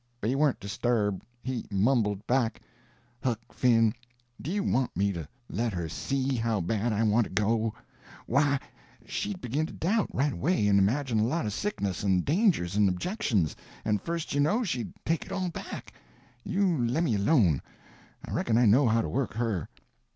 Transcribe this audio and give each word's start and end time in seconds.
But 0.19 0.31
he 0.31 0.35
warn't 0.35 0.59
disturbed. 0.59 1.21
He 1.43 1.67
mumbled 1.69 2.25
back: 2.25 2.59
"Huck 3.23 3.37
Finn, 3.51 3.93
do 4.41 4.49
you 4.49 4.63
want 4.63 4.97
me 4.97 5.13
to 5.13 5.27
let 5.47 5.73
her 5.73 5.87
see 5.87 6.35
how 6.37 6.59
bad 6.59 6.91
I 6.91 7.03
want 7.03 7.25
to 7.25 7.29
go? 7.29 7.75
Why, 8.25 8.59
she'd 9.05 9.39
begin 9.41 9.67
to 9.67 9.73
doubt, 9.73 10.09
right 10.11 10.33
away, 10.33 10.67
and 10.67 10.79
imagine 10.79 11.19
a 11.19 11.23
lot 11.27 11.45
of 11.45 11.53
sicknesses 11.53 12.03
and 12.03 12.25
dangers 12.25 12.75
and 12.75 12.89
objections, 12.89 13.55
and 13.85 14.01
first 14.01 14.33
you 14.33 14.39
know 14.39 14.63
she'd 14.63 14.91
take 15.05 15.23
it 15.23 15.31
all 15.31 15.49
back. 15.49 15.93
You 16.43 16.83
lemme 16.83 17.13
alone; 17.13 17.61
I 18.25 18.31
reckon 18.31 18.57
I 18.57 18.65
know 18.65 18.87
how 18.87 19.03
to 19.03 19.07
work 19.07 19.35
her." 19.35 19.69